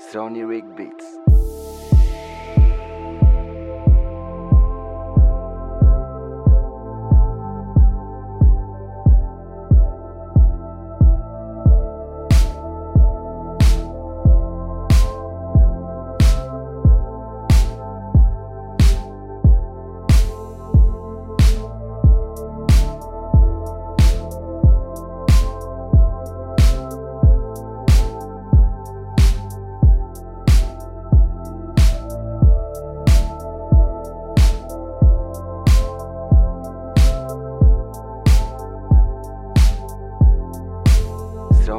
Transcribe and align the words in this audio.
Sony 0.00 0.48
Rig 0.48 0.64
Beats. 0.76 1.29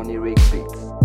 Sony 0.02 0.18
Rig 0.20 0.36
Beats. 0.52 1.01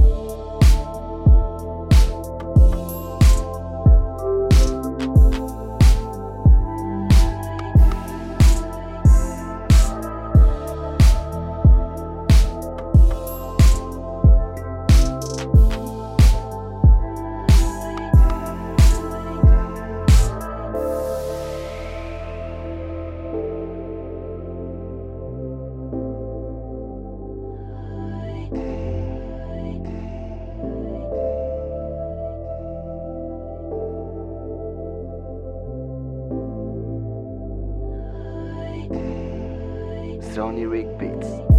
Sony 40.36 40.66
Rig 40.68 40.98
Beats. 40.98 41.55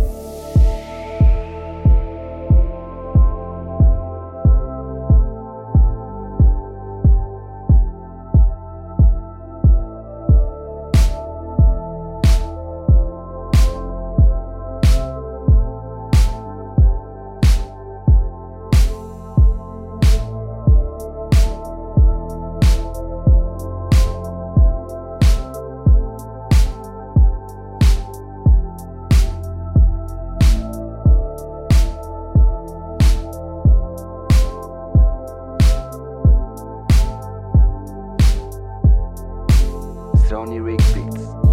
Sony 40.28 40.60
Rig 40.60 40.78
Beats. 40.94 41.47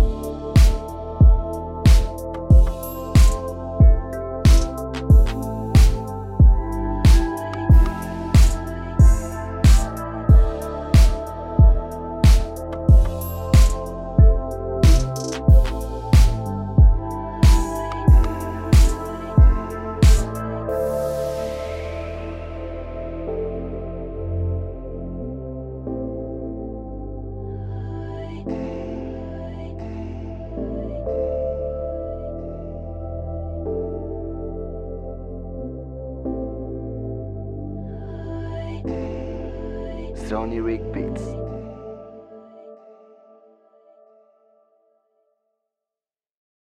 Sony 40.24 40.64
Rig 40.64 40.80
Beats. 40.90 41.43